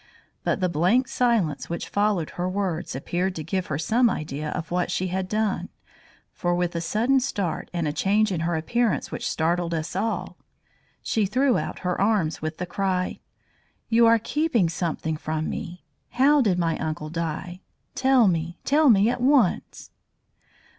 [0.43, 4.71] But the blank silence which followed her words appeared to give her some idea of
[4.71, 5.69] what she had done,
[6.33, 10.37] for with a sudden start and a change in her appearance which startled us all,
[11.03, 13.19] she threw out her arms with the cry:
[13.89, 15.85] "You are keeping something from me.
[16.09, 17.61] How did my uncle die?
[17.93, 18.57] Tell me!
[18.65, 19.91] tell me at once!"